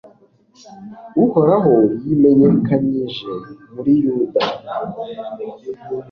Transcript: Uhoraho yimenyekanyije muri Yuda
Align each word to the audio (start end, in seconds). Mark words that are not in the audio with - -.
Uhoraho 1.23 1.73
yimenyekanyije 2.05 3.31
muri 3.73 3.93
Yuda 4.03 4.41